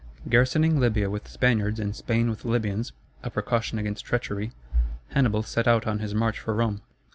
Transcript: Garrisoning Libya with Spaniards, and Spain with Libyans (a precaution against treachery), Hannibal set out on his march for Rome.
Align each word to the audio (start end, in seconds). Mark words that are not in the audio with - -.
Garrisoning 0.27 0.79
Libya 0.79 1.11
with 1.11 1.27
Spaniards, 1.27 1.79
and 1.79 1.95
Spain 1.95 2.27
with 2.27 2.43
Libyans 2.43 2.91
(a 3.21 3.29
precaution 3.29 3.77
against 3.77 4.03
treachery), 4.03 4.51
Hannibal 5.09 5.43
set 5.43 5.67
out 5.67 5.85
on 5.85 5.99
his 5.99 6.15
march 6.15 6.39
for 6.39 6.55
Rome. 6.55 6.81